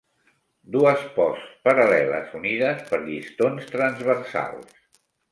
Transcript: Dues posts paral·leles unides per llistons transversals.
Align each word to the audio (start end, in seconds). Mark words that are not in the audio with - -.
Dues 0.75 1.01
posts 1.17 1.49
paral·leles 1.67 2.33
unides 2.39 2.81
per 2.87 2.99
llistons 3.03 3.67
transversals. 3.75 4.73